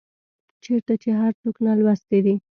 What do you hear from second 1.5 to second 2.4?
نالوستي دي